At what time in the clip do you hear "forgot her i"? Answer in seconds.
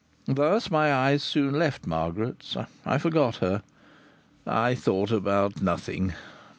2.97-4.73